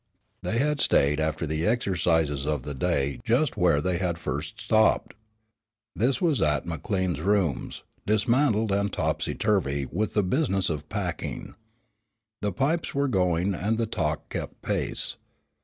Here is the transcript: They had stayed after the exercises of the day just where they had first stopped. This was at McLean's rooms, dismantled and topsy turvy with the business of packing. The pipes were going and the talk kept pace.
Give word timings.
They 0.41 0.57
had 0.57 0.81
stayed 0.81 1.19
after 1.19 1.45
the 1.45 1.63
exercises 1.67 2.47
of 2.47 2.63
the 2.63 2.73
day 2.73 3.19
just 3.23 3.55
where 3.55 3.79
they 3.79 3.99
had 3.99 4.17
first 4.17 4.59
stopped. 4.59 5.13
This 5.95 6.19
was 6.19 6.41
at 6.41 6.65
McLean's 6.65 7.21
rooms, 7.21 7.83
dismantled 8.07 8.71
and 8.71 8.91
topsy 8.91 9.35
turvy 9.35 9.85
with 9.85 10.15
the 10.15 10.23
business 10.23 10.71
of 10.71 10.89
packing. 10.89 11.53
The 12.41 12.51
pipes 12.51 12.95
were 12.95 13.07
going 13.07 13.53
and 13.53 13.77
the 13.77 13.85
talk 13.85 14.27
kept 14.29 14.63
pace. 14.63 15.17